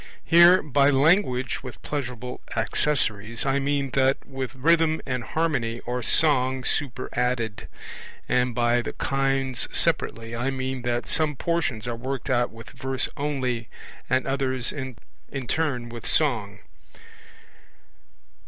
Here 0.25 0.63
by 0.63 0.89
'language 0.89 1.61
with 1.61 1.79
pleasurable 1.83 2.41
accessories' 2.55 3.45
I 3.45 3.59
mean 3.59 3.91
that 3.91 4.17
with 4.25 4.55
rhythm 4.55 4.99
and 5.05 5.23
harmony 5.23 5.79
or 5.81 6.01
song 6.01 6.63
superadded; 6.63 7.67
and 8.27 8.55
by 8.55 8.81
'the 8.81 8.93
kinds 8.93 9.67
separately' 9.71 10.35
I 10.35 10.49
mean 10.49 10.81
that 10.81 11.05
some 11.05 11.35
portions 11.35 11.85
are 11.87 11.95
worked 11.95 12.31
out 12.31 12.49
with 12.51 12.71
verse 12.71 13.09
only, 13.15 13.69
and 14.09 14.25
others 14.25 14.71
in 14.73 14.95
turn 15.47 15.87
with 15.89 16.07
song. 16.07 16.61